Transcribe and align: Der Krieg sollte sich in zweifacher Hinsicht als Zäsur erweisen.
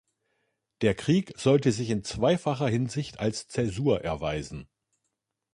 Der 0.81 0.95
Krieg 0.95 1.31
sollte 1.37 1.71
sich 1.71 1.91
in 1.91 2.03
zweifacher 2.03 2.67
Hinsicht 2.67 3.19
als 3.19 3.47
Zäsur 3.47 4.01
erweisen. 4.01 4.67